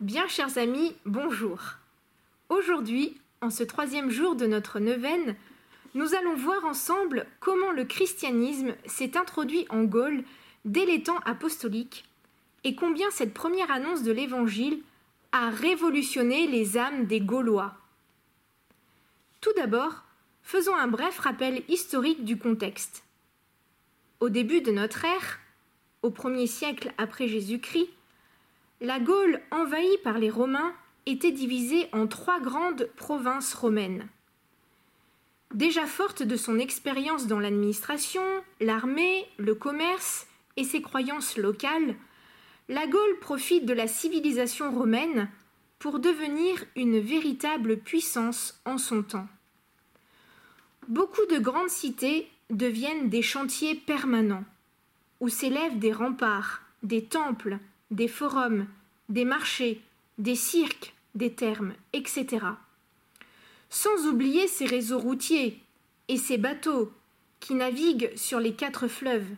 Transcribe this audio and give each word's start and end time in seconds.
Bien 0.00 0.26
chers 0.28 0.56
amis, 0.56 0.96
bonjour. 1.04 1.60
Aujourd'hui, 2.48 3.20
en 3.42 3.50
ce 3.50 3.62
troisième 3.62 4.08
jour 4.08 4.34
de 4.34 4.46
notre 4.46 4.80
neuvaine, 4.80 5.36
nous 5.94 6.14
allons 6.14 6.34
voir 6.36 6.64
ensemble 6.64 7.26
comment 7.38 7.70
le 7.70 7.84
christianisme 7.84 8.74
s'est 8.86 9.18
introduit 9.18 9.66
en 9.68 9.82
Gaule 9.82 10.24
dès 10.64 10.86
les 10.86 11.02
temps 11.02 11.18
apostoliques 11.26 12.06
et 12.64 12.74
combien 12.74 13.10
cette 13.10 13.34
première 13.34 13.70
annonce 13.70 14.02
de 14.02 14.10
l'Évangile 14.10 14.80
a 15.32 15.50
révolutionné 15.50 16.46
les 16.46 16.78
âmes 16.78 17.04
des 17.04 17.20
Gaulois. 17.20 17.74
Tout 19.42 19.52
d'abord, 19.54 20.04
faisons 20.42 20.76
un 20.76 20.88
bref 20.88 21.18
rappel 21.18 21.62
historique 21.68 22.24
du 22.24 22.38
contexte. 22.38 23.04
Au 24.20 24.30
début 24.30 24.62
de 24.62 24.72
notre 24.72 25.04
ère, 25.04 25.40
au 26.00 26.08
premier 26.08 26.46
siècle 26.46 26.90
après 26.96 27.28
Jésus-Christ, 27.28 27.90
la 28.80 28.98
Gaule 28.98 29.40
envahie 29.50 29.98
par 30.02 30.18
les 30.18 30.30
Romains 30.30 30.74
était 31.06 31.32
divisée 31.32 31.88
en 31.92 32.06
trois 32.06 32.40
grandes 32.40 32.88
provinces 32.96 33.54
romaines. 33.54 34.08
Déjà 35.54 35.86
forte 35.86 36.22
de 36.22 36.36
son 36.36 36.58
expérience 36.58 37.26
dans 37.26 37.40
l'administration, 37.40 38.22
l'armée, 38.60 39.26
le 39.36 39.54
commerce 39.54 40.26
et 40.56 40.64
ses 40.64 40.80
croyances 40.80 41.36
locales, 41.36 41.96
la 42.68 42.86
Gaule 42.86 43.18
profite 43.20 43.66
de 43.66 43.72
la 43.72 43.88
civilisation 43.88 44.72
romaine 44.72 45.28
pour 45.78 45.98
devenir 45.98 46.64
une 46.76 47.00
véritable 47.00 47.78
puissance 47.78 48.60
en 48.64 48.78
son 48.78 49.02
temps. 49.02 49.26
Beaucoup 50.88 51.26
de 51.26 51.38
grandes 51.38 51.70
cités 51.70 52.30
deviennent 52.48 53.08
des 53.08 53.22
chantiers 53.22 53.74
permanents, 53.74 54.44
où 55.20 55.28
s'élèvent 55.28 55.78
des 55.78 55.92
remparts, 55.92 56.62
des 56.82 57.04
temples, 57.04 57.58
des 57.90 58.08
forums, 58.08 58.66
des 59.08 59.24
marchés, 59.24 59.80
des 60.18 60.34
cirques, 60.34 60.94
des 61.14 61.32
thermes, 61.32 61.74
etc. 61.92 62.46
Sans 63.68 64.06
oublier 64.06 64.46
ces 64.46 64.66
réseaux 64.66 64.98
routiers 64.98 65.60
et 66.08 66.16
ces 66.16 66.38
bateaux 66.38 66.92
qui 67.40 67.54
naviguent 67.54 68.12
sur 68.16 68.40
les 68.40 68.54
quatre 68.54 68.88
fleuves, 68.88 69.28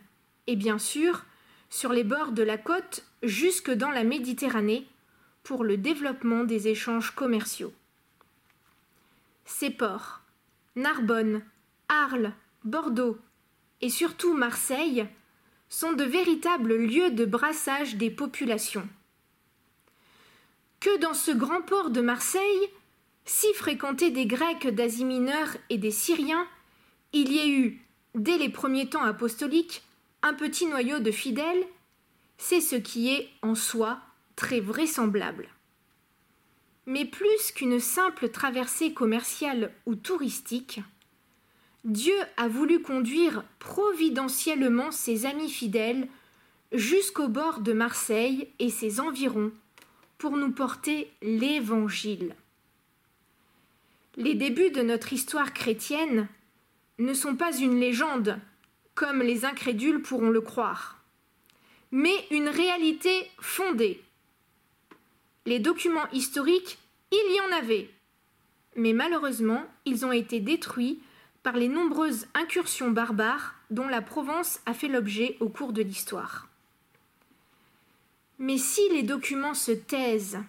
et 0.47 0.55
bien 0.55 0.77
sûr 0.77 1.23
sur 1.69 1.91
les 1.91 2.03
bords 2.03 2.33
de 2.33 2.43
la 2.43 2.57
côte 2.57 3.05
jusque 3.23 3.71
dans 3.71 3.89
la 3.89 4.03
Méditerranée 4.03 4.87
pour 5.43 5.63
le 5.63 5.77
développement 5.77 6.43
des 6.43 6.67
échanges 6.67 7.11
commerciaux. 7.11 7.73
Ces 9.45 9.69
ports, 9.69 10.21
Narbonne, 10.75 11.41
Arles, 11.89 12.33
Bordeaux 12.63 13.17
et 13.81 13.89
surtout 13.89 14.33
Marseille, 14.33 15.07
sont 15.73 15.93
de 15.93 16.03
véritables 16.03 16.75
lieux 16.75 17.09
de 17.09 17.25
brassage 17.25 17.95
des 17.95 18.11
populations. 18.11 18.87
Que 20.79 20.99
dans 20.99 21.15
ce 21.15 21.31
grand 21.31 21.63
port 21.63 21.89
de 21.89 21.99
Marseille, 21.99 22.69
si 23.25 23.51
fréquenté 23.55 24.11
des 24.11 24.27
Grecs 24.27 24.67
d'Asie 24.67 25.03
mineure 25.03 25.57
et 25.71 25.79
des 25.79 25.89
Syriens, 25.89 26.45
il 27.11 27.31
y 27.31 27.39
ait 27.39 27.49
eu, 27.49 27.81
dès 28.13 28.37
les 28.37 28.49
premiers 28.49 28.87
temps 28.87 29.03
apostoliques, 29.03 29.81
un 30.21 30.35
petit 30.35 30.67
noyau 30.67 30.99
de 30.99 31.09
fidèles, 31.09 31.65
c'est 32.37 32.61
ce 32.61 32.75
qui 32.75 33.11
est 33.11 33.29
en 33.41 33.55
soi 33.55 33.99
très 34.35 34.59
vraisemblable. 34.59 35.49
Mais 36.85 37.05
plus 37.05 37.51
qu'une 37.55 37.79
simple 37.79 38.29
traversée 38.29 38.93
commerciale 38.93 39.73
ou 39.87 39.95
touristique, 39.95 40.81
Dieu 41.83 42.15
a 42.37 42.47
voulu 42.47 42.81
conduire 42.81 43.43
providentiellement 43.59 44.91
ses 44.91 45.25
amis 45.25 45.49
fidèles 45.49 46.07
jusqu'au 46.71 47.27
bord 47.27 47.59
de 47.59 47.73
Marseille 47.73 48.47
et 48.59 48.69
ses 48.69 49.01
environs 49.01 49.51
pour 50.17 50.37
nous 50.37 50.51
porter 50.51 51.11
l'Évangile. 51.21 52.35
Les 54.15 54.35
débuts 54.35 54.71
de 54.71 54.81
notre 54.81 55.11
histoire 55.11 55.53
chrétienne 55.53 56.29
ne 56.99 57.13
sont 57.13 57.35
pas 57.35 57.55
une 57.57 57.79
légende 57.79 58.39
comme 58.95 59.21
les 59.21 59.43
incrédules 59.43 60.01
pourront 60.01 60.29
le 60.29 60.41
croire, 60.41 61.03
mais 61.91 62.13
une 62.31 62.47
réalité 62.47 63.27
fondée. 63.39 64.01
Les 65.45 65.59
documents 65.59 66.09
historiques, 66.11 66.77
il 67.11 67.35
y 67.35 67.41
en 67.41 67.57
avait, 67.57 67.89
mais 68.77 68.93
malheureusement, 68.93 69.65
ils 69.85 70.05
ont 70.05 70.11
été 70.11 70.39
détruits 70.39 70.99
par 71.43 71.57
les 71.57 71.67
nombreuses 71.67 72.27
incursions 72.33 72.91
barbares 72.91 73.55
dont 73.69 73.87
la 73.87 74.01
Provence 74.01 74.61
a 74.65 74.73
fait 74.73 74.87
l'objet 74.87 75.37
au 75.41 75.49
cours 75.49 75.73
de 75.73 75.81
l'histoire. 75.81 76.47
Mais 78.39 78.57
si 78.57 78.81
les 78.89 79.03
documents 79.03 79.53
se 79.53 79.71
taisent, 79.71 80.39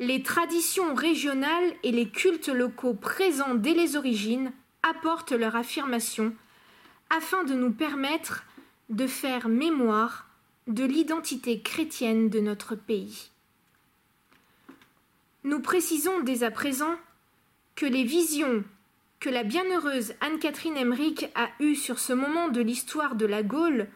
les 0.00 0.22
traditions 0.22 0.94
régionales 0.94 1.74
et 1.82 1.92
les 1.92 2.08
cultes 2.08 2.48
locaux 2.48 2.94
présents 2.94 3.54
dès 3.54 3.74
les 3.74 3.96
origines 3.96 4.52
apportent 4.82 5.32
leur 5.32 5.56
affirmation 5.56 6.34
afin 7.10 7.44
de 7.44 7.54
nous 7.54 7.70
permettre 7.70 8.44
de 8.88 9.06
faire 9.06 9.48
mémoire 9.48 10.26
de 10.66 10.84
l'identité 10.84 11.60
chrétienne 11.60 12.30
de 12.30 12.40
notre 12.40 12.74
pays. 12.74 13.30
Nous 15.44 15.60
précisons 15.60 16.20
dès 16.20 16.42
à 16.42 16.50
présent 16.50 16.94
que 17.74 17.86
les 17.86 18.04
visions 18.04 18.64
que 19.20 19.28
la 19.28 19.44
bienheureuse 19.44 20.14
Anne-Catherine 20.22 20.78
Emmerich 20.78 21.28
a 21.34 21.50
eues 21.60 21.76
sur 21.76 21.98
ce 21.98 22.14
moment 22.14 22.48
de 22.48 22.62
l'histoire 22.62 23.14
de 23.14 23.26
la 23.26 23.42
Gaule 23.42 23.86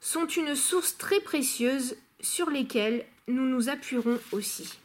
sont 0.00 0.26
une 0.26 0.54
source 0.54 0.96
très 0.96 1.18
précieuse 1.18 1.96
sur 2.20 2.50
lesquelles 2.50 3.04
nous 3.26 3.46
nous 3.46 3.68
appuierons 3.68 4.20
aussi. 4.30 4.78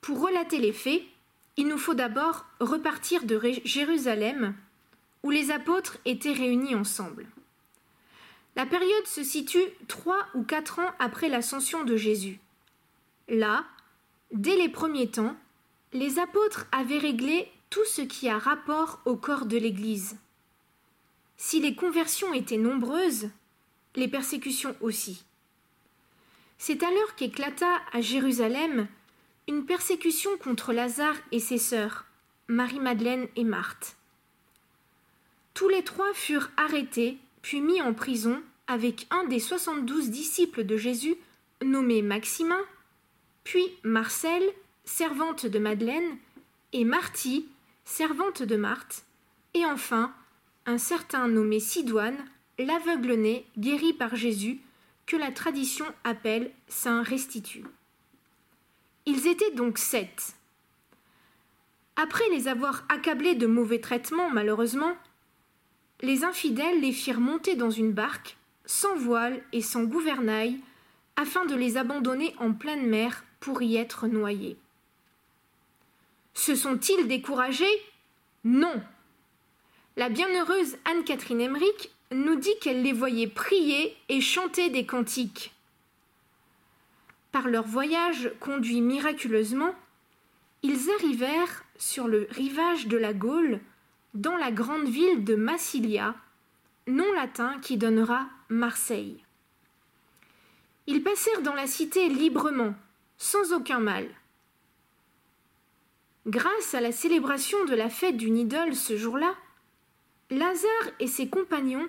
Pour 0.00 0.20
relater 0.20 0.58
les 0.58 0.72
faits, 0.72 1.02
il 1.56 1.68
nous 1.68 1.78
faut 1.78 1.94
d'abord 1.94 2.44
repartir 2.58 3.24
de 3.24 3.40
Jérusalem, 3.64 4.54
où 5.22 5.30
les 5.30 5.52
apôtres 5.52 5.98
étaient 6.04 6.32
réunis 6.32 6.74
ensemble. 6.74 7.26
La 8.56 8.66
période 8.66 9.06
se 9.06 9.22
situe 9.22 9.64
trois 9.86 10.26
ou 10.34 10.42
quatre 10.42 10.80
ans 10.80 10.92
après 10.98 11.28
l'ascension 11.28 11.84
de 11.84 11.96
Jésus. 11.96 12.40
Là, 13.28 13.64
dès 14.32 14.56
les 14.56 14.68
premiers 14.68 15.10
temps, 15.10 15.36
les 15.92 16.18
apôtres 16.18 16.66
avaient 16.72 16.98
réglé 16.98 17.50
tout 17.70 17.84
ce 17.84 18.02
qui 18.02 18.28
a 18.28 18.38
rapport 18.38 19.00
au 19.04 19.16
corps 19.16 19.46
de 19.46 19.56
l'Église. 19.56 20.16
Si 21.36 21.60
les 21.60 21.74
conversions 21.74 22.32
étaient 22.32 22.56
nombreuses, 22.56 23.30
les 23.94 24.08
persécutions 24.08 24.76
aussi. 24.80 25.24
C'est 26.58 26.82
alors 26.82 27.14
qu'éclata 27.16 27.80
à 27.92 28.00
Jérusalem 28.00 28.88
une 29.48 29.64
persécution 29.64 30.30
contre 30.38 30.72
Lazare 30.72 31.16
et 31.32 31.40
ses 31.40 31.58
sœurs, 31.58 32.04
Marie-Madeleine 32.48 33.28
et 33.36 33.44
Marthe. 33.44 33.96
Tous 35.54 35.68
les 35.68 35.84
trois 35.84 36.12
furent 36.14 36.50
arrêtés, 36.56 37.18
puis 37.42 37.60
mis 37.60 37.80
en 37.80 37.94
prison 37.94 38.42
avec 38.66 39.06
un 39.10 39.24
des 39.24 39.38
soixante-douze 39.38 40.10
disciples 40.10 40.64
de 40.64 40.76
Jésus, 40.76 41.16
nommé 41.62 42.02
Maximin, 42.02 42.60
puis 43.44 43.64
Marcel, 43.84 44.42
servante 44.86 45.44
de 45.46 45.58
Madeleine, 45.58 46.16
et 46.72 46.84
Marty, 46.84 47.46
servante 47.84 48.42
de 48.42 48.56
Marthe, 48.56 49.04
et 49.54 49.64
enfin 49.66 50.14
un 50.64 50.78
certain 50.78 51.28
nommé 51.28 51.60
Sidoine, 51.60 52.24
l'aveugle-né 52.58 53.46
guéri 53.58 53.92
par 53.92 54.16
Jésus, 54.16 54.60
que 55.06 55.16
la 55.16 55.30
tradition 55.30 55.86
appelle 56.02 56.50
Saint 56.68 57.02
Restitut. 57.02 57.64
Ils 59.04 59.28
étaient 59.28 59.52
donc 59.52 59.78
sept. 59.78 60.34
Après 61.94 62.28
les 62.30 62.48
avoir 62.48 62.84
accablés 62.88 63.34
de 63.34 63.46
mauvais 63.46 63.80
traitements, 63.80 64.30
malheureusement, 64.30 64.96
les 66.02 66.24
infidèles 66.24 66.80
les 66.80 66.92
firent 66.92 67.20
monter 67.20 67.54
dans 67.54 67.70
une 67.70 67.92
barque, 67.92 68.36
sans 68.64 68.96
voile 68.96 69.42
et 69.52 69.62
sans 69.62 69.84
gouvernail, 69.84 70.58
afin 71.14 71.46
de 71.46 71.54
les 71.54 71.76
abandonner 71.76 72.34
en 72.38 72.52
pleine 72.52 72.86
mer 72.86 73.24
pour 73.40 73.62
y 73.62 73.76
être 73.76 74.08
noyés. 74.08 74.58
Se 76.36 76.54
sont-ils 76.54 77.08
découragés 77.08 77.64
Non. 78.44 78.80
La 79.96 80.08
bienheureuse 80.08 80.76
Anne-Catherine 80.84 81.40
Emmerich 81.40 81.90
nous 82.12 82.36
dit 82.36 82.56
qu'elle 82.60 82.84
les 82.84 82.92
voyait 82.92 83.26
prier 83.26 83.96
et 84.08 84.20
chanter 84.20 84.70
des 84.70 84.86
cantiques 84.86 85.52
par 87.36 87.48
leur 87.48 87.66
voyage 87.66 88.32
conduit 88.40 88.80
miraculeusement, 88.80 89.74
ils 90.62 90.88
arrivèrent 90.98 91.64
sur 91.76 92.08
le 92.08 92.26
rivage 92.30 92.86
de 92.86 92.96
la 92.96 93.12
Gaule, 93.12 93.60
dans 94.14 94.38
la 94.38 94.50
grande 94.50 94.88
ville 94.88 95.22
de 95.22 95.34
Massilia, 95.34 96.14
nom 96.86 97.12
latin 97.12 97.58
qui 97.60 97.76
donnera 97.76 98.26
Marseille. 98.48 99.22
Ils 100.86 101.02
passèrent 101.02 101.42
dans 101.42 101.52
la 101.52 101.66
cité 101.66 102.08
librement, 102.08 102.74
sans 103.18 103.52
aucun 103.52 103.80
mal. 103.80 104.08
Grâce 106.26 106.74
à 106.74 106.80
la 106.80 106.92
célébration 106.92 107.64
de 107.66 107.74
la 107.74 107.88
fête 107.88 108.16
d'une 108.16 108.36
idole 108.36 108.74
ce 108.74 108.96
jour-là, 108.96 109.34
Lazare 110.30 110.90
et 110.98 111.06
ses 111.06 111.28
compagnons 111.28 111.88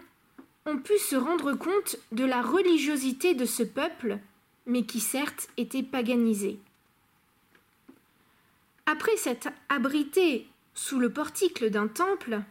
ont 0.68 0.78
pu 0.78 0.98
se 1.00 1.16
rendre 1.16 1.54
compte 1.54 1.98
de 2.12 2.24
la 2.24 2.42
religiosité 2.42 3.34
de 3.34 3.46
ce 3.46 3.64
peuple 3.64 4.20
mais 4.68 4.84
qui 4.84 5.00
certes 5.00 5.50
était 5.58 5.82
paganisée. 5.82 6.60
Après 8.86 9.16
s'être 9.18 9.48
abritée 9.70 10.48
sous 10.74 11.00
le 11.00 11.12
portique 11.12 11.64
d'un 11.64 11.88
temple, 11.88 12.42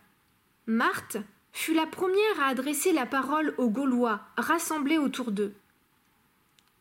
Marthe 0.66 1.18
fut 1.52 1.74
la 1.74 1.86
première 1.86 2.40
à 2.40 2.46
adresser 2.46 2.92
la 2.92 3.06
parole 3.06 3.54
aux 3.58 3.70
Gaulois 3.70 4.20
rassemblés 4.36 4.98
autour 4.98 5.30
d'eux. 5.30 5.54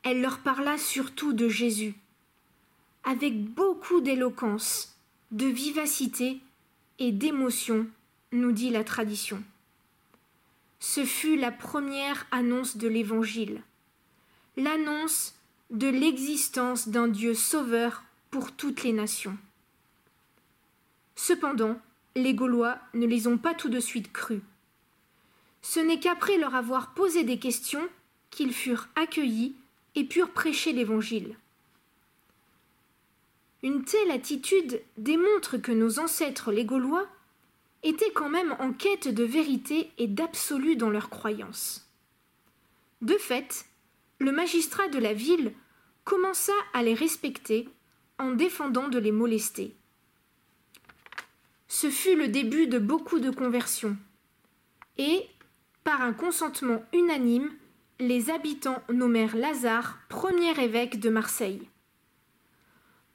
Elle 0.04 0.22
leur 0.22 0.40
parla 0.40 0.78
surtout 0.78 1.34
de 1.34 1.48
Jésus, 1.48 1.96
avec 3.04 3.44
beaucoup 3.44 4.02
d'éloquence, 4.02 4.95
de 5.36 5.48
vivacité 5.48 6.40
et 6.98 7.12
d'émotion, 7.12 7.88
nous 8.32 8.54
dit 8.54 8.70
la 8.70 8.86
tradition. 8.86 9.44
Ce 10.80 11.04
fut 11.04 11.36
la 11.36 11.52
première 11.52 12.26
annonce 12.32 12.78
de 12.78 12.88
l'Évangile, 12.88 13.62
l'annonce 14.56 15.36
de 15.72 15.88
l'existence 15.88 16.88
d'un 16.88 17.10
Dieu 17.10 17.34
sauveur 17.34 18.06
pour 18.32 18.54
toutes 18.54 18.84
les 18.84 18.94
nations. 18.94 19.38
Cependant, 21.18 21.82
les 22.16 22.34
Gaulois 22.34 22.80
ne 22.94 23.06
les 23.06 23.28
ont 23.28 23.38
pas 23.38 23.54
tout 23.54 23.70
de 23.70 23.82
suite 23.82 24.14
crus. 24.14 24.42
Ce 25.62 25.82
n'est 25.82 26.00
qu'après 26.00 26.38
leur 26.38 26.56
avoir 26.56 26.94
posé 26.94 27.26
des 27.26 27.40
questions 27.40 27.86
qu'ils 28.30 28.54
furent 28.54 28.88
accueillis 28.96 29.54
et 29.96 30.06
purent 30.06 30.32
prêcher 30.32 30.72
l'Évangile. 30.72 31.36
Une 33.66 33.84
telle 33.84 34.12
attitude 34.12 34.80
démontre 34.96 35.58
que 35.58 35.72
nos 35.72 35.98
ancêtres 35.98 36.52
les 36.52 36.66
Gaulois 36.66 37.08
étaient 37.82 38.12
quand 38.14 38.30
même 38.30 38.56
en 38.60 38.72
quête 38.72 39.08
de 39.08 39.24
vérité 39.24 39.90
et 39.98 40.06
d'absolu 40.06 40.76
dans 40.76 40.92
leurs 40.92 41.10
croyances. 41.10 41.90
De 43.02 43.16
fait, 43.16 43.66
le 44.20 44.32
magistrat 44.32 44.88
de 44.90 45.00
la 45.00 45.14
ville 45.16 45.52
commença 46.04 46.54
à 46.74 46.84
les 46.84 46.94
respecter 46.94 47.68
en 48.20 48.34
défendant 48.34 48.88
de 48.88 49.00
les 49.00 49.12
molester. 49.12 49.76
Ce 51.68 51.90
fut 51.90 52.16
le 52.16 52.28
début 52.28 52.68
de 52.68 52.78
beaucoup 52.78 53.20
de 53.20 53.32
conversions, 53.32 53.98
et, 55.00 55.26
par 55.84 56.04
un 56.04 56.14
consentement 56.14 56.86
unanime, 56.94 57.52
les 58.00 58.30
habitants 58.30 58.84
nommèrent 58.90 59.36
Lazare 59.36 59.98
premier 60.08 60.52
évêque 60.62 61.00
de 61.00 61.10
Marseille. 61.10 61.68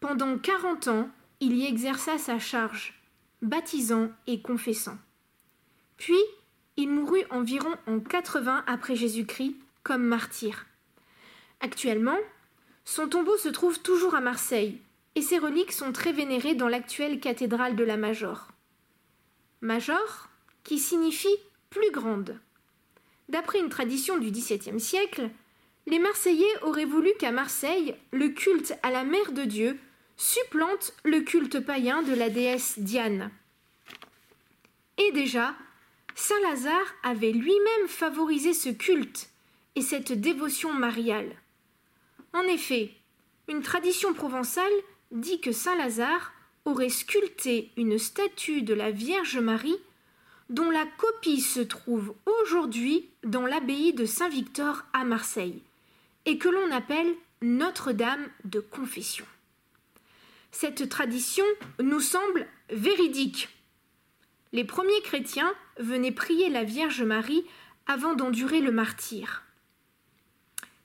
Pendant 0.00 0.38
quarante 0.38 0.88
ans, 0.88 1.10
il 1.40 1.54
y 1.54 1.66
exerça 1.66 2.16
sa 2.16 2.38
charge, 2.38 3.00
baptisant 3.42 4.10
et 4.26 4.40
confessant. 4.40 4.96
Puis, 5.98 6.18
il 6.78 6.88
mourut 6.88 7.24
environ 7.30 7.74
en 7.86 8.00
80 8.00 8.64
après 8.66 8.96
Jésus-Christ 8.96 9.56
comme 9.82 10.02
martyr. 10.02 10.66
Actuellement, 11.60 12.18
son 12.86 13.08
tombeau 13.08 13.36
se 13.36 13.50
trouve 13.50 13.80
toujours 13.80 14.14
à 14.14 14.22
Marseille 14.22 14.80
et 15.14 15.22
ses 15.22 15.38
reliques 15.38 15.72
sont 15.72 15.92
très 15.92 16.12
vénérées 16.12 16.54
dans 16.54 16.68
l'actuelle 16.68 17.20
cathédrale 17.20 17.76
de 17.76 17.84
la 17.84 17.98
Major. 17.98 18.48
Major, 19.60 20.30
qui 20.64 20.78
signifie 20.78 21.36
plus 21.68 21.90
grande. 21.90 22.38
D'après 23.28 23.60
une 23.60 23.68
tradition 23.68 24.16
du 24.16 24.30
XVIIe 24.30 24.80
siècle, 24.80 25.28
les 25.86 25.98
Marseillais 25.98 26.62
auraient 26.62 26.86
voulu 26.86 27.10
qu'à 27.18 27.32
Marseille, 27.32 27.94
le 28.12 28.28
culte 28.28 28.74
à 28.82 28.90
la 28.90 29.04
Mère 29.04 29.32
de 29.32 29.44
Dieu 29.44 29.78
supplante 30.20 30.92
le 31.02 31.20
culte 31.20 31.60
païen 31.60 32.02
de 32.02 32.12
la 32.12 32.28
déesse 32.28 32.78
Diane. 32.78 33.30
Et 34.98 35.12
déjà, 35.12 35.54
Saint 36.14 36.38
Lazare 36.42 36.94
avait 37.02 37.32
lui-même 37.32 37.88
favorisé 37.88 38.52
ce 38.52 38.68
culte 38.68 39.30
et 39.76 39.80
cette 39.80 40.12
dévotion 40.12 40.74
mariale. 40.74 41.34
En 42.34 42.42
effet, 42.42 42.90
une 43.48 43.62
tradition 43.62 44.12
provençale 44.12 44.70
dit 45.10 45.40
que 45.40 45.52
Saint 45.52 45.76
Lazare 45.76 46.34
aurait 46.66 46.90
sculpté 46.90 47.70
une 47.78 47.98
statue 47.98 48.60
de 48.60 48.74
la 48.74 48.90
Vierge 48.90 49.38
Marie 49.38 49.78
dont 50.50 50.70
la 50.70 50.84
copie 50.98 51.40
se 51.40 51.60
trouve 51.60 52.14
aujourd'hui 52.26 53.08
dans 53.24 53.46
l'abbaye 53.46 53.94
de 53.94 54.04
Saint-Victor 54.04 54.82
à 54.92 55.04
Marseille, 55.04 55.62
et 56.26 56.36
que 56.36 56.48
l'on 56.50 56.70
appelle 56.72 57.14
Notre-Dame 57.40 58.28
de 58.44 58.60
Confession. 58.60 59.24
Cette 60.52 60.88
tradition 60.88 61.44
nous 61.80 62.00
semble 62.00 62.46
véridique. 62.70 63.48
Les 64.52 64.64
premiers 64.64 65.00
chrétiens 65.02 65.52
venaient 65.78 66.12
prier 66.12 66.48
la 66.48 66.64
Vierge 66.64 67.02
Marie 67.02 67.44
avant 67.86 68.14
d'endurer 68.14 68.60
le 68.60 68.72
martyr. 68.72 69.42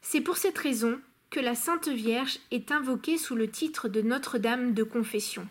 C'est 0.01 0.21
pour 0.21 0.37
cette 0.37 0.57
raison 0.57 0.99
que 1.31 1.39
la 1.39 1.55
Sainte 1.55 1.87
Vierge 1.87 2.39
est 2.51 2.71
invoquée 2.71 3.17
sous 3.17 3.35
le 3.35 3.49
titre 3.49 3.89
de 3.89 4.01
Notre-Dame 4.01 4.73
de 4.73 4.83
Confession. 4.83 5.47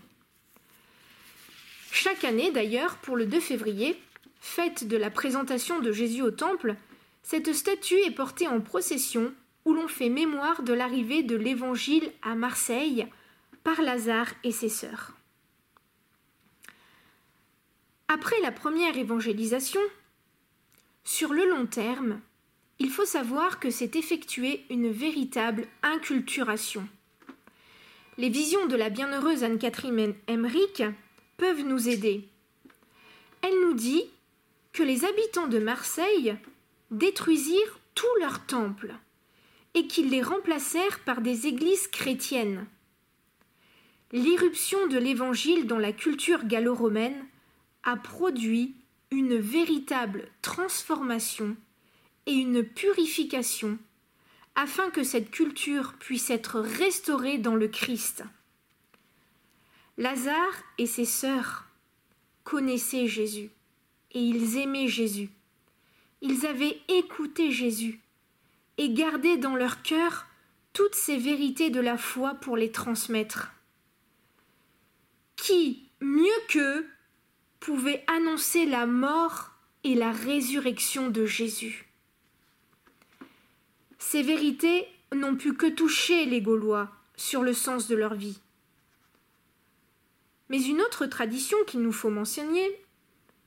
Chaque 1.91 2.25
année, 2.25 2.53
d'ailleurs, 2.53 2.97
pour 2.97 3.17
le 3.17 3.27
2 3.27 3.41
février, 3.41 4.01
fête 4.41 4.87
de 4.87 4.97
la 4.97 5.11
présentation 5.11 5.81
de 5.81 5.93
Jésus 5.93 6.23
au 6.23 6.31
Temple, 6.31 6.77
cette 7.23 7.53
statue 7.53 7.99
est 8.07 8.15
portée 8.15 8.47
en 8.47 8.61
procession 8.61 9.33
où 9.65 9.75
l'on 9.75 9.89
fait 9.89 10.09
mémoire 10.09 10.63
de 10.63 10.73
l'arrivée 10.73 11.23
de 11.23 11.37
l'Évangile 11.37 12.11
à 12.23 12.35
Marseille 12.35 13.07
par 13.65 13.83
Lazare 13.83 14.33
et 14.45 14.53
ses 14.53 14.69
sœurs. 14.69 15.13
Après 18.07 18.41
la 18.43 18.53
première 18.53 18.97
évangélisation, 18.97 19.81
sur 21.03 21.33
le 21.33 21.49
long 21.49 21.67
terme, 21.67 22.21
il 22.79 22.91
faut 22.91 23.07
savoir 23.07 23.59
que 23.59 23.71
s'est 23.71 23.93
effectuée 23.95 24.65
une 24.71 24.91
véritable 24.91 25.67
inculturation. 25.83 26.87
Les 28.19 28.29
visions 28.29 28.67
de 28.67 28.77
la 28.77 28.91
bienheureuse 28.91 29.43
Anne-Catherine 29.43 30.15
Emmerich 30.29 30.83
peuvent 31.37 31.65
nous 31.65 31.89
aider. 31.89 32.29
Elle 33.43 33.61
nous 33.63 33.75
dit 33.75 34.05
que 34.73 34.83
les 34.83 35.05
habitants 35.05 35.49
de 35.49 35.59
Marseille 35.59 36.37
détruisirent 36.91 37.81
tous 37.95 38.21
leurs 38.21 38.45
temples 38.47 38.95
et 39.75 39.87
qu'ils 39.87 40.11
les 40.11 40.23
remplacèrent 40.23 41.01
par 41.01 41.21
des 41.21 41.47
églises 41.47 41.89
chrétiennes. 41.89 42.67
L'irruption 44.15 44.87
de 44.87 44.97
l'Évangile 44.97 45.67
dans 45.67 45.81
la 45.81 45.93
culture 45.93 46.45
gallo-romaine 46.45 47.27
a 47.83 47.97
produit 47.97 48.77
une 49.11 49.37
véritable 49.37 50.29
transformation 50.41 51.57
et 52.27 52.35
une 52.35 52.63
purification 52.63 53.77
afin 54.55 54.91
que 54.91 55.03
cette 55.03 55.33
culture 55.33 55.95
puisse 55.95 56.31
être 56.31 56.61
restaurée 56.61 57.39
dans 57.39 57.57
le 57.57 57.67
Christ. 57.67 58.23
Lazare 59.99 60.63
et 60.79 60.87
ses 60.87 61.07
sœurs 61.07 61.67
connaissaient 62.45 63.09
Jésus 63.09 63.51
et 64.13 64.21
ils 64.21 64.59
aimaient 64.59 64.87
Jésus. 64.87 65.31
Ils 66.21 66.47
avaient 66.47 66.79
écouté 66.87 67.51
Jésus 67.51 67.99
et 68.79 68.91
gardé 68.91 69.39
dans 69.39 69.57
leur 69.57 69.83
cœur 69.83 70.27
toutes 70.73 70.95
ces 70.95 71.17
vérités 71.17 71.71
de 71.71 71.81
la 71.81 71.99
foi 71.99 72.35
pour 72.35 72.57
les 72.57 72.71
transmettre. 72.71 73.51
Qui, 75.37 75.89
mieux 76.01 76.29
qu'eux, 76.49 76.87
pouvait 77.61 78.05
annoncer 78.07 78.67
la 78.67 78.87
mort 78.87 79.51
et 79.85 79.95
la 79.95 80.13
résurrection 80.13 81.11
de 81.11 81.27
Jésus 81.27 81.87
Ces 83.99 84.23
vérités 84.23 84.87
n'ont 85.15 85.37
pu 85.37 85.55
que 85.55 85.67
toucher 85.67 86.25
les 86.27 86.41
Gaulois 86.41 86.91
sur 87.17 87.43
le 87.43 87.53
sens 87.53 87.89
de 87.89 87.95
leur 87.95 88.15
vie. 88.15 88.41
Mais 90.49 90.63
une 90.63 90.81
autre 90.81 91.07
tradition 91.07 91.57
qu'il 91.67 91.81
nous 91.81 91.93
faut 91.93 92.11
mentionner, 92.11 92.71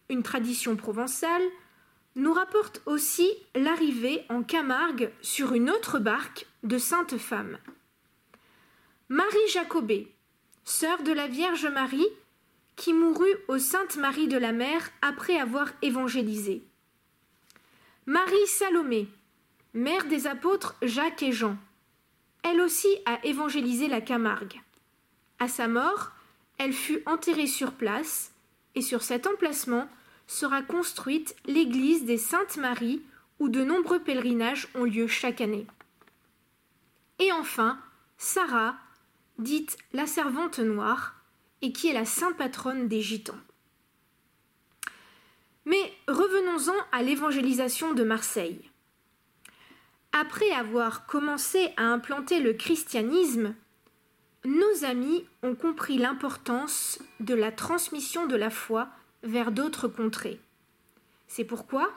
une 0.10 0.24
tradition 0.24 0.76
provençale, 0.76 1.44
nous 2.16 2.34
rapporte 2.34 2.82
aussi 2.86 3.30
l'arrivée 3.54 4.26
en 4.30 4.42
Camargue 4.42 5.12
sur 5.22 5.54
une 5.54 5.70
autre 5.70 6.00
barque 6.00 6.48
de 6.64 6.78
saintes 6.78 7.18
femmes. 7.18 7.60
Marie 9.10 9.38
Jacobée, 9.54 10.12
sœur 10.68 11.02
de 11.02 11.14
la 11.14 11.28
Vierge 11.28 11.66
Marie, 11.66 12.10
qui 12.76 12.92
mourut 12.92 13.38
aux 13.48 13.58
Sainte 13.58 13.96
Marie 13.96 14.28
de 14.28 14.38
la 14.38 14.52
Mer 14.52 14.90
après 15.02 15.40
avoir 15.40 15.72
évangélisé. 15.82 16.62
Marie 18.06 18.48
Salomé, 18.48 19.08
mère 19.74 20.06
des 20.08 20.28
apôtres 20.28 20.76
Jacques 20.82 21.24
et 21.24 21.32
Jean, 21.32 21.58
elle 22.44 22.60
aussi 22.60 22.90
a 23.06 23.26
évangélisé 23.26 23.88
la 23.88 24.02
Camargue. 24.02 24.62
À 25.40 25.48
sa 25.48 25.70
mort, 25.70 26.12
elle 26.58 26.74
fut 26.74 27.02
enterrée 27.06 27.48
sur 27.48 27.72
place, 27.72 28.34
et 28.76 28.82
sur 28.82 29.04
cet 29.04 29.26
emplacement 29.26 29.88
sera 30.28 30.62
construite 30.62 31.34
l'église 31.46 32.04
des 32.04 32.18
Saintes 32.18 32.58
Maries, 32.58 33.02
où 33.40 33.48
de 33.48 33.64
nombreux 33.64 34.00
pèlerinages 34.00 34.68
ont 34.76 34.84
lieu 34.84 35.08
chaque 35.08 35.40
année. 35.40 35.66
Et 37.20 37.32
enfin, 37.32 37.80
Sarah, 38.18 38.76
dite 39.40 39.78
la 39.94 40.08
servante 40.08 40.60
noire, 40.60 41.16
et 41.62 41.72
qui 41.72 41.88
est 41.88 41.94
la 41.94 42.06
sainte 42.06 42.38
patronne 42.38 42.88
des 42.88 43.02
Gitans. 43.02 43.40
Mais 45.66 45.92
revenons-en 46.08 46.76
à 46.92 47.02
l'évangélisation 47.04 47.94
de 47.94 48.04
Marseille. 48.04 48.70
Après 50.14 50.52
avoir 50.52 51.06
commencé 51.06 51.74
à 51.78 51.84
implanter 51.84 52.40
le 52.40 52.54
christianisme, 52.54 53.54
nos 54.46 54.86
amis 54.86 55.26
ont 55.44 55.56
compris 55.56 55.98
l'importance 55.98 57.00
de 57.20 57.34
la 57.34 57.52
transmission 57.52 58.28
de 58.28 58.36
la 58.36 58.50
foi 58.50 58.88
vers 59.24 59.52
d'autres 59.52 59.88
contrées. 59.88 60.40
C'est 61.28 61.44
pourquoi 61.44 61.92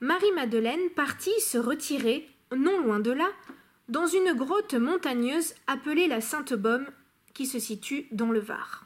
Marie-Madeleine 0.00 0.90
partit 0.96 1.40
se 1.40 1.58
retirer, 1.58 2.28
non 2.56 2.80
loin 2.80 2.98
de 2.98 3.12
là, 3.12 3.28
dans 3.88 4.06
une 4.06 4.34
grotte 4.34 4.74
montagneuse 4.74 5.54
appelée 5.66 6.08
la 6.08 6.20
Sainte-Baume, 6.20 6.86
qui 7.34 7.46
se 7.46 7.58
situe 7.58 8.06
dans 8.10 8.30
le 8.30 8.40
Var. 8.40 8.84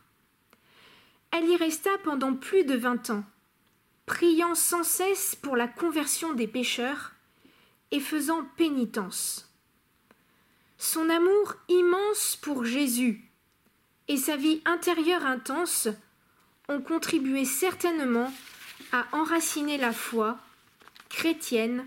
Elle 1.30 1.48
y 1.48 1.56
resta 1.56 1.90
pendant 2.04 2.34
plus 2.34 2.64
de 2.64 2.74
vingt 2.74 3.10
ans, 3.10 3.24
priant 4.06 4.54
sans 4.54 4.84
cesse 4.84 5.34
pour 5.34 5.56
la 5.56 5.66
conversion 5.66 6.34
des 6.34 6.46
pécheurs 6.46 7.12
et 7.90 8.00
faisant 8.00 8.44
pénitence. 8.56 9.50
Son 10.76 11.08
amour 11.08 11.54
immense 11.68 12.36
pour 12.42 12.64
Jésus 12.64 13.24
et 14.08 14.16
sa 14.16 14.36
vie 14.36 14.60
intérieure 14.64 15.24
intense 15.24 15.88
ont 16.68 16.80
contribué 16.80 17.44
certainement 17.44 18.32
à 18.92 19.06
enraciner 19.12 19.78
la 19.78 19.92
foi 19.92 20.38
chrétienne 21.08 21.86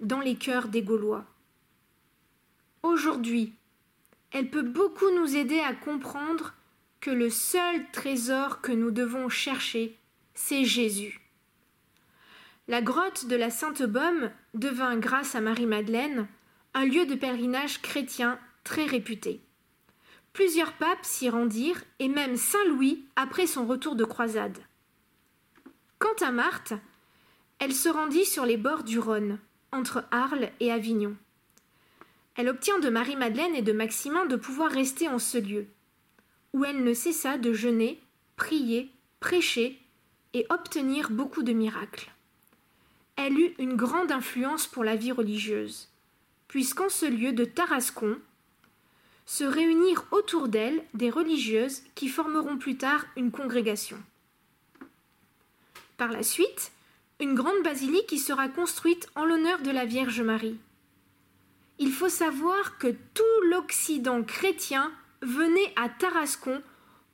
dans 0.00 0.20
les 0.20 0.36
cœurs 0.36 0.68
des 0.68 0.82
Gaulois. 0.82 1.24
Aujourd'hui, 2.84 3.54
elle 4.30 4.50
peut 4.50 4.62
beaucoup 4.62 5.10
nous 5.16 5.36
aider 5.36 5.58
à 5.58 5.72
comprendre 5.72 6.52
que 7.00 7.10
le 7.10 7.30
seul 7.30 7.90
trésor 7.92 8.60
que 8.60 8.72
nous 8.72 8.90
devons 8.90 9.30
chercher, 9.30 9.98
c'est 10.34 10.66
Jésus. 10.66 11.18
La 12.68 12.82
grotte 12.82 13.24
de 13.24 13.36
la 13.36 13.48
Sainte-Baume 13.48 14.30
devint, 14.52 14.98
grâce 14.98 15.34
à 15.34 15.40
Marie-Madeleine, 15.40 16.28
un 16.74 16.84
lieu 16.84 17.06
de 17.06 17.14
pèlerinage 17.14 17.80
chrétien 17.80 18.38
très 18.64 18.84
réputé. 18.84 19.40
Plusieurs 20.34 20.74
papes 20.74 21.06
s'y 21.06 21.30
rendirent, 21.30 21.82
et 22.00 22.08
même 22.08 22.36
Saint 22.36 22.66
Louis 22.68 23.06
après 23.16 23.46
son 23.46 23.66
retour 23.66 23.96
de 23.96 24.04
croisade. 24.04 24.58
Quant 25.98 26.26
à 26.26 26.30
Marthe, 26.30 26.74
elle 27.60 27.72
se 27.72 27.88
rendit 27.88 28.26
sur 28.26 28.44
les 28.44 28.58
bords 28.58 28.84
du 28.84 28.98
Rhône, 28.98 29.38
entre 29.72 30.04
Arles 30.10 30.50
et 30.60 30.70
Avignon. 30.70 31.16
Elle 32.36 32.48
obtient 32.48 32.78
de 32.78 32.88
Marie-Madeleine 32.88 33.54
et 33.54 33.62
de 33.62 33.72
Maximin 33.72 34.26
de 34.26 34.36
pouvoir 34.36 34.70
rester 34.70 35.08
en 35.08 35.18
ce 35.18 35.38
lieu, 35.38 35.66
où 36.52 36.64
elle 36.64 36.82
ne 36.82 36.94
cessa 36.94 37.38
de 37.38 37.52
jeûner, 37.52 38.00
prier, 38.36 38.90
prêcher 39.20 39.78
et 40.32 40.46
obtenir 40.50 41.10
beaucoup 41.10 41.42
de 41.42 41.52
miracles 41.52 42.10
elle 43.16 43.38
eut 43.38 43.54
une 43.58 43.76
grande 43.76 44.12
influence 44.12 44.66
pour 44.66 44.84
la 44.84 44.96
vie 44.96 45.12
religieuse, 45.12 45.88
puisqu'en 46.48 46.88
ce 46.88 47.06
lieu 47.06 47.32
de 47.32 47.44
Tarascon 47.44 48.18
se 49.26 49.44
réunirent 49.44 50.06
autour 50.10 50.48
d'elle 50.48 50.82
des 50.94 51.10
religieuses 51.10 51.82
qui 51.94 52.08
formeront 52.08 52.58
plus 52.58 52.76
tard 52.76 53.06
une 53.16 53.30
congrégation. 53.30 53.98
Par 55.96 56.10
la 56.10 56.22
suite, 56.22 56.72
une 57.20 57.34
grande 57.34 57.62
basilique 57.62 58.12
y 58.12 58.18
sera 58.18 58.48
construite 58.48 59.08
en 59.14 59.24
l'honneur 59.24 59.62
de 59.62 59.70
la 59.70 59.86
Vierge 59.86 60.20
Marie. 60.20 60.58
Il 61.78 61.90
faut 61.90 62.08
savoir 62.08 62.78
que 62.78 62.88
tout 62.88 63.40
l'Occident 63.50 64.22
chrétien 64.22 64.92
venait 65.22 65.72
à 65.76 65.88
Tarascon 65.88 66.62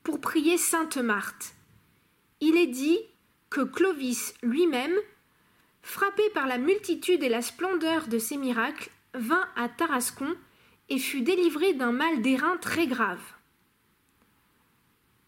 pour 0.03 0.21
prier 0.21 0.59
Sainte 0.59 0.99
Marthe. 0.99 1.55
Il 2.41 2.57
est 2.57 2.67
dit 2.67 2.99
que 3.49 3.63
Clovis 3.63 4.35
lui-même 4.43 4.97
frappé 5.83 6.23
par 6.35 6.47
la 6.47 6.59
multitude 6.59 7.23
et 7.23 7.29
la 7.29 7.43
splendeur 7.43 8.09
de 8.09 8.19
ces 8.19 8.37
miracles, 8.37 8.91
vint 9.15 9.49
à 9.57 9.69
Tarascon 9.69 10.35
et 10.89 10.99
fut 10.99 11.23
délivré 11.23 11.73
d'un 11.73 11.93
mal 11.93 12.23
d'airain 12.23 12.57
très 12.59 12.87
grave. 12.87 13.23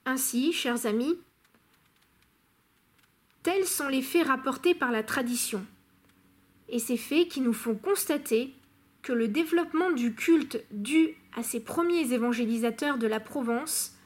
Ainsi, 0.05 0.53
chers 0.53 0.87
amis, 0.87 1.19
tels 3.43 3.67
sont 3.67 3.89
les 3.89 4.03
faits 4.03 4.27
rapportés 4.27 4.75
par 4.75 4.93
la 4.93 5.03
tradition, 5.03 5.65
et 6.69 6.79
ces 6.79 6.97
faits 6.97 7.29
qui 7.29 7.41
nous 7.41 7.53
font 7.53 7.75
constater 7.75 8.55
que 9.03 9.13
le 9.13 9.29
développement 9.29 9.91
du 9.91 10.15
culte 10.15 10.65
dû 10.71 11.15
à 11.37 11.43
ces 11.43 11.61
premiers 11.61 12.13
évangélisateurs 12.13 12.99
de 12.99 13.07
la 13.07 13.21
Provence 13.21 13.97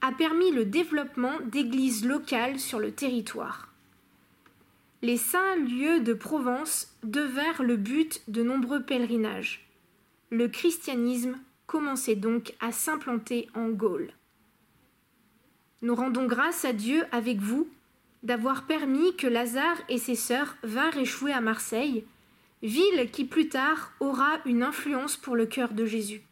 a 0.00 0.12
permis 0.12 0.50
le 0.50 0.64
développement 0.64 1.34
d'églises 1.46 2.04
locales 2.04 2.58
sur 2.58 2.78
le 2.78 2.92
territoire 2.92 3.70
les 5.02 5.16
saints 5.16 5.56
lieux 5.56 6.00
de 6.00 6.12
Provence 6.12 6.94
devinrent 7.02 7.62
le 7.62 7.76
but 7.76 8.22
de 8.28 8.42
nombreux 8.42 8.82
pèlerinages. 8.82 9.66
Le 10.30 10.48
christianisme 10.48 11.38
commençait 11.66 12.16
donc 12.16 12.54
à 12.60 12.70
s'implanter 12.70 13.48
en 13.54 13.68
Gaule. 13.68 14.12
Nous 15.82 15.94
rendons 15.94 16.26
grâce 16.26 16.64
à 16.64 16.74
Dieu 16.74 17.04
avec 17.12 17.38
vous 17.38 17.66
d'avoir 18.22 18.66
permis 18.66 19.16
que 19.16 19.26
Lazare 19.26 19.78
et 19.88 19.96
ses 19.96 20.14
sœurs 20.14 20.56
vinrent 20.62 20.98
échouer 20.98 21.32
à 21.32 21.40
Marseille, 21.40 22.04
ville 22.62 23.10
qui 23.10 23.24
plus 23.24 23.48
tard 23.48 23.92
aura 24.00 24.38
une 24.44 24.62
influence 24.62 25.16
pour 25.16 25.36
le 25.36 25.46
cœur 25.46 25.72
de 25.72 25.86
Jésus. 25.86 26.22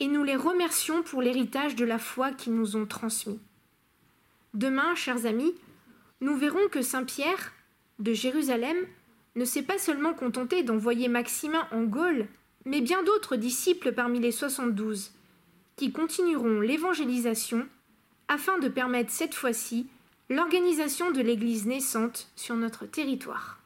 Et 0.00 0.08
nous 0.08 0.24
les 0.24 0.36
remercions 0.36 1.02
pour 1.02 1.22
l'héritage 1.22 1.76
de 1.76 1.84
la 1.84 1.98
foi 1.98 2.32
qu'ils 2.32 2.54
nous 2.54 2.76
ont 2.76 2.86
transmis. 2.86 3.40
Demain, 4.54 4.94
chers 4.94 5.26
amis, 5.26 5.54
nous 6.20 6.36
verrons 6.36 6.68
que 6.70 6.82
Saint 6.82 7.04
Pierre 7.04 7.52
de 7.98 8.12
Jérusalem 8.12 8.76
ne 9.36 9.44
s'est 9.44 9.62
pas 9.62 9.78
seulement 9.78 10.14
contenté 10.14 10.62
d'envoyer 10.62 11.08
Maximin 11.08 11.66
en 11.72 11.82
Gaule, 11.82 12.26
mais 12.64 12.80
bien 12.80 13.02
d'autres 13.02 13.36
disciples 13.36 13.92
parmi 13.92 14.20
les 14.20 14.32
soixante-douze, 14.32 15.12
qui 15.76 15.92
continueront 15.92 16.60
l'évangélisation 16.60 17.66
afin 18.28 18.58
de 18.58 18.68
permettre 18.68 19.10
cette 19.10 19.34
fois-ci 19.34 19.86
l'organisation 20.30 21.10
de 21.10 21.20
l'Église 21.20 21.66
naissante 21.66 22.30
sur 22.36 22.54
notre 22.56 22.86
territoire. 22.86 23.58